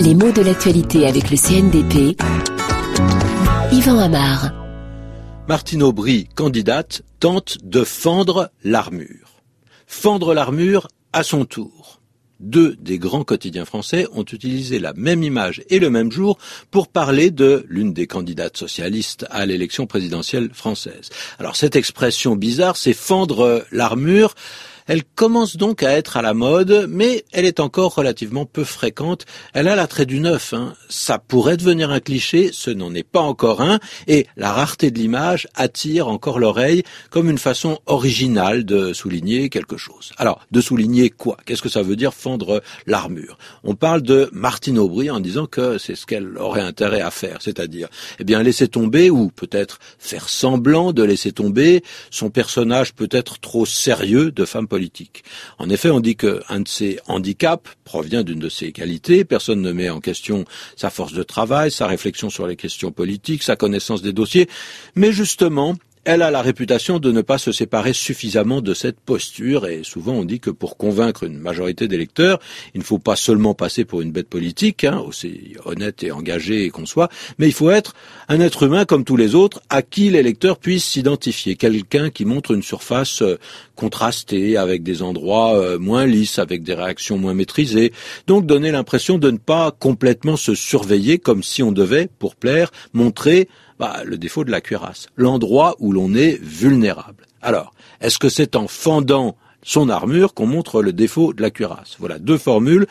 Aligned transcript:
Les 0.00 0.14
mots 0.14 0.30
de 0.30 0.42
l'actualité 0.42 1.06
avec 1.06 1.30
le 1.30 1.36
CNDP. 1.36 2.16
Yvan 3.72 3.98
Amar. 3.98 4.52
Martine 5.48 5.82
Aubry, 5.82 6.28
candidate, 6.34 7.02
tente 7.18 7.58
de 7.64 7.82
fendre 7.82 8.50
l'armure. 8.62 9.42
Fendre 9.86 10.34
l'armure 10.34 10.88
à 11.12 11.22
son 11.24 11.44
tour. 11.44 12.00
Deux 12.38 12.76
des 12.78 12.98
grands 12.98 13.24
quotidiens 13.24 13.64
français 13.64 14.06
ont 14.12 14.24
utilisé 14.24 14.78
la 14.78 14.92
même 14.92 15.22
image 15.22 15.62
et 15.70 15.78
le 15.78 15.90
même 15.90 16.12
jour 16.12 16.38
pour 16.70 16.86
parler 16.88 17.30
de 17.30 17.64
l'une 17.68 17.92
des 17.92 18.06
candidates 18.06 18.56
socialistes 18.56 19.26
à 19.30 19.46
l'élection 19.46 19.86
présidentielle 19.86 20.50
française. 20.52 21.08
Alors 21.38 21.56
cette 21.56 21.76
expression 21.76 22.36
bizarre, 22.36 22.76
c'est 22.76 22.92
fendre 22.92 23.64
l'armure. 23.72 24.34
Elle 24.86 25.02
commence 25.02 25.56
donc 25.56 25.82
à 25.82 25.90
être 25.90 26.16
à 26.16 26.22
la 26.22 26.32
mode, 26.32 26.86
mais 26.88 27.24
elle 27.32 27.44
est 27.44 27.58
encore 27.58 27.96
relativement 27.96 28.46
peu 28.46 28.62
fréquente. 28.62 29.26
Elle 29.52 29.66
a 29.66 29.74
l'attrait 29.74 30.06
du 30.06 30.20
neuf. 30.20 30.54
Hein. 30.54 30.74
Ça 30.88 31.18
pourrait 31.18 31.56
devenir 31.56 31.90
un 31.90 31.98
cliché, 31.98 32.50
ce 32.52 32.70
n'en 32.70 32.94
est 32.94 33.02
pas 33.02 33.20
encore 33.20 33.62
un, 33.62 33.80
et 34.06 34.26
la 34.36 34.52
rareté 34.52 34.92
de 34.92 34.98
l'image 34.98 35.48
attire 35.56 36.06
encore 36.06 36.38
l'oreille 36.38 36.84
comme 37.10 37.28
une 37.28 37.38
façon 37.38 37.80
originale 37.86 38.64
de 38.64 38.92
souligner 38.92 39.48
quelque 39.48 39.76
chose. 39.76 40.12
Alors, 40.18 40.46
de 40.52 40.60
souligner 40.60 41.10
quoi? 41.10 41.36
Qu'est-ce 41.44 41.62
que 41.62 41.68
ça 41.68 41.82
veut 41.82 41.96
dire 41.96 42.14
fendre 42.14 42.62
l'armure? 42.86 43.38
On 43.64 43.74
parle 43.74 44.02
de 44.02 44.30
Martine 44.32 44.78
Aubry 44.78 45.10
en 45.10 45.18
disant 45.18 45.46
que 45.46 45.78
c'est 45.78 45.96
ce 45.96 46.06
qu'elle 46.06 46.38
aurait 46.38 46.60
intérêt 46.60 47.00
à 47.00 47.10
faire, 47.10 47.38
c'est-à-dire, 47.40 47.88
eh 48.20 48.24
bien, 48.24 48.40
laisser 48.40 48.68
tomber 48.68 49.10
ou 49.10 49.30
peut-être 49.30 49.80
faire 49.98 50.28
semblant 50.28 50.92
de 50.92 51.02
laisser 51.02 51.32
tomber 51.32 51.82
son 52.10 52.30
personnage 52.30 52.94
peut-être 52.94 53.40
trop 53.40 53.66
sérieux 53.66 54.30
de 54.30 54.44
femme 54.44 54.68
politique 54.68 54.75
en 55.58 55.70
effet, 55.70 55.90
on 55.90 56.00
dit 56.00 56.16
qu'un 56.16 56.60
de 56.60 56.68
ses 56.68 56.98
handicaps 57.06 57.70
provient 57.84 58.22
d'une 58.22 58.38
de 58.38 58.48
ses 58.48 58.72
qualités. 58.72 59.24
Personne 59.24 59.60
ne 59.60 59.72
met 59.72 59.90
en 59.90 60.00
question 60.00 60.44
sa 60.76 60.90
force 60.90 61.12
de 61.12 61.22
travail, 61.22 61.70
sa 61.70 61.86
réflexion 61.86 62.30
sur 62.30 62.46
les 62.46 62.56
questions 62.56 62.92
politiques, 62.92 63.42
sa 63.42 63.56
connaissance 63.56 64.02
des 64.02 64.12
dossiers. 64.12 64.48
Mais 64.94 65.12
justement, 65.12 65.76
elle 66.06 66.22
a 66.22 66.30
la 66.30 66.40
réputation 66.40 67.00
de 67.00 67.10
ne 67.10 67.20
pas 67.20 67.36
se 67.36 67.50
séparer 67.50 67.92
suffisamment 67.92 68.60
de 68.60 68.74
cette 68.74 69.00
posture 69.00 69.66
et 69.66 69.82
souvent 69.82 70.12
on 70.12 70.24
dit 70.24 70.38
que 70.38 70.50
pour 70.50 70.76
convaincre 70.76 71.24
une 71.24 71.36
majorité 71.36 71.88
d'électeurs, 71.88 72.38
il 72.74 72.78
ne 72.78 72.84
faut 72.84 73.00
pas 73.00 73.16
seulement 73.16 73.54
passer 73.54 73.84
pour 73.84 74.02
une 74.02 74.12
bête 74.12 74.28
politique, 74.28 74.84
hein, 74.84 75.02
aussi 75.04 75.56
honnête 75.64 76.04
et 76.04 76.12
engagé 76.12 76.70
qu'on 76.70 76.86
soit, 76.86 77.08
mais 77.38 77.48
il 77.48 77.52
faut 77.52 77.70
être 77.70 77.94
un 78.28 78.38
être 78.38 78.62
humain 78.62 78.84
comme 78.84 79.02
tous 79.02 79.16
les 79.16 79.34
autres 79.34 79.60
à 79.68 79.82
qui 79.82 80.08
l'électeur 80.08 80.58
puisse 80.58 80.84
s'identifier, 80.84 81.56
quelqu'un 81.56 82.10
qui 82.10 82.24
montre 82.24 82.52
une 82.52 82.62
surface 82.62 83.22
euh, 83.22 83.36
contrastée 83.74 84.56
avec 84.56 84.84
des 84.84 85.02
endroits 85.02 85.56
euh, 85.56 85.76
moins 85.76 86.06
lisses, 86.06 86.38
avec 86.38 86.62
des 86.62 86.74
réactions 86.74 87.18
moins 87.18 87.34
maîtrisées, 87.34 87.92
donc 88.28 88.46
donner 88.46 88.70
l'impression 88.70 89.18
de 89.18 89.32
ne 89.32 89.38
pas 89.38 89.72
complètement 89.72 90.36
se 90.36 90.54
surveiller 90.54 91.18
comme 91.18 91.42
si 91.42 91.64
on 91.64 91.72
devait, 91.72 92.08
pour 92.20 92.36
plaire, 92.36 92.70
montrer 92.92 93.48
bah, 93.78 94.02
le 94.04 94.18
défaut 94.18 94.44
de 94.44 94.50
la 94.50 94.60
cuirasse, 94.60 95.08
l'endroit 95.16 95.76
où 95.78 95.92
l'on 95.92 96.14
est 96.14 96.40
vulnérable. 96.42 97.26
Alors, 97.42 97.72
est-ce 98.00 98.18
que 98.18 98.28
c'est 98.28 98.56
en 98.56 98.68
fendant 98.68 99.36
son 99.62 99.88
armure 99.88 100.34
qu'on 100.34 100.46
montre 100.46 100.82
le 100.82 100.92
défaut 100.92 101.32
de 101.32 101.42
la 101.42 101.50
cuirasse? 101.50 101.96
Voilà 101.98 102.18
deux 102.18 102.38
formules 102.38 102.86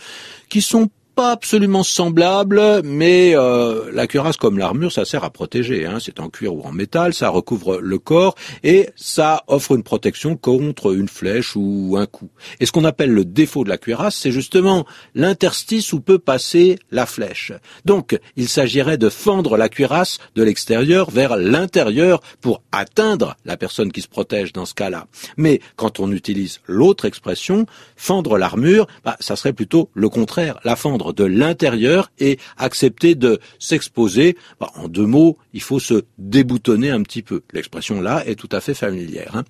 qui 0.50 0.62
sont 0.62 0.90
pas 1.16 1.32
absolument 1.32 1.84
semblable, 1.84 2.82
mais 2.84 3.32
euh, 3.36 3.90
la 3.94 4.06
cuirasse 4.06 4.36
comme 4.36 4.58
l'armure, 4.58 4.92
ça 4.92 5.06
sert 5.06 5.24
à 5.24 5.30
protéger. 5.30 5.86
Hein. 5.86 6.00
C'est 6.02 6.20
en 6.20 6.30
cuir 6.30 6.54
ou 6.54 6.62
en 6.64 6.74
métal, 6.74 7.14
ça 7.14 7.30
recouvre 7.30 7.78
le 7.78 7.98
corps 7.98 8.36
et 8.64 8.90
ça 8.96 9.44
offre 9.48 9.76
une 9.76 9.84
protection 9.84 10.36
contre 10.36 10.94
une 10.94 11.08
flèche 11.08 11.56
ou 11.56 11.96
un 11.98 12.06
coup. 12.06 12.30
Et 12.60 12.66
ce 12.66 12.74
qu'on 12.74 12.84
appelle 12.84 13.12
le 13.12 13.24
défaut 13.24 13.64
de 13.64 13.70
la 13.70 13.78
cuirasse, 13.78 14.18
c'est 14.18 14.32
justement 14.32 14.86
l'interstice 15.16 15.94
où 15.94 16.02
peut 16.02 16.20
passer 16.20 16.78
la 16.92 17.06
flèche. 17.06 17.54
Donc, 17.86 18.20
il 18.36 18.50
s'agirait 18.50 18.98
de 18.98 19.10
fendre 19.10 19.58
la 19.58 19.70
cuirasse 19.70 20.20
de 20.36 20.44
l'extérieur 20.44 21.10
vers 21.12 21.38
l'intérieur 21.38 22.22
pour 22.42 22.62
atteindre 22.74 23.38
la 23.46 23.56
personne 23.56 23.92
qui 23.92 24.02
se 24.02 24.10
protège 24.10 24.52
dans 24.52 24.66
ce 24.66 24.74
cas-là. 24.74 25.08
Mais 25.38 25.62
quand 25.78 26.02
on 26.02 26.12
utilise 26.12 26.60
l'autre 26.68 27.06
expression, 27.06 27.66
fendre 27.96 28.38
l'armure, 28.38 28.88
bah, 29.06 29.16
ça 29.22 29.38
serait 29.38 29.54
plutôt 29.54 29.90
le 29.94 30.10
contraire, 30.10 30.60
la 30.66 30.76
fendre 30.76 31.05
de 31.14 31.24
l'intérieur 31.24 32.12
et 32.20 32.38
accepter 32.58 33.16
de 33.16 33.40
s'exposer. 33.60 34.36
Bah, 34.60 34.72
en 34.76 34.88
deux 34.88 35.06
mots, 35.06 35.38
il 35.54 35.62
faut 35.62 35.80
se 35.80 36.04
déboutonner 36.18 36.90
un 36.90 37.02
petit 37.04 37.22
peu. 37.22 37.42
L'expression 37.54 38.02
là 38.02 38.24
est 38.28 38.36
tout 38.36 38.50
à 38.52 38.62
fait 38.62 38.74
familière. 38.74 39.36
Hein. 39.36 39.44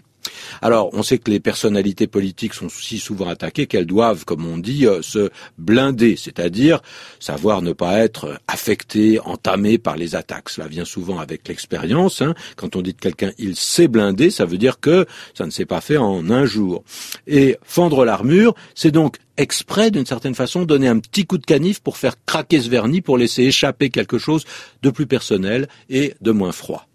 Alors, 0.62 0.90
on 0.94 1.03
sait 1.03 1.18
que 1.18 1.31
les 1.31 1.40
personnalités 1.40 2.08
politiques 2.08 2.53
sont 2.53 2.69
si 2.69 3.00
souvent 3.00 3.30
attaquées 3.30 3.68
qu'elles 3.68 3.86
doivent, 3.86 4.25
comme 4.25 4.46
on 4.46 4.58
dit, 4.58 4.86
euh, 4.86 5.02
se 5.02 5.30
blinder, 5.58 6.16
c'est-à-dire 6.16 6.81
savoir 7.19 7.62
ne 7.62 7.74
pas 7.74 8.00
être 8.00 8.40
affectées, 8.47 9.19
entamées 9.19 9.78
par 9.78 9.97
les 9.97 10.16
attaques. 10.16 10.50
Cela 10.50 10.68
vient 10.68 10.85
souvent 10.85 11.19
avec 11.19 11.47
l'expérience. 11.47 12.22
Hein. 12.22 12.35
Quand 12.56 12.75
on 12.75 12.81
dit 12.81 12.94
de 12.94 13.00
quelqu'un 13.00 13.31
il 13.38 13.56
s'est 13.56 13.88
blindé, 13.88 14.30
ça 14.30 14.46
veut 14.46 14.58
dire 14.58 14.80
que 14.80 15.06
ça 15.34 15.46
ne 15.46 15.52
s'est 15.52 15.66
pas 15.66 15.81
fait 15.81 15.97
en 15.97 16.30
un 16.30 16.46
jour. 16.46 16.84
Et 17.28 17.58
fendre 17.64 18.06
l'armure, 18.06 18.56
c'est 18.74 18.91
donc 18.91 19.18
exprès, 19.38 19.91
d'une 19.91 20.06
certaine 20.06 20.35
façon, 20.35 20.64
donner 20.64 20.88
un 20.88 21.00
petit 21.00 21.25
coup 21.25 21.38
de 21.38 21.46
canif 21.46 21.81
pour 21.81 21.97
faire 21.97 22.16
craquer 22.25 22.62
ce 22.62 22.69
vernis, 22.69 23.02
pour 23.02 23.18
laisser 23.18 23.44
échapper 23.44 23.90
quelque 23.90 24.18
chose 24.18 24.46
de 24.81 24.90
plus 24.90 25.08
personnel 25.08 25.68
et 25.90 26.14
de 26.22 26.31
moins 26.31 26.52
froid. 26.52 26.88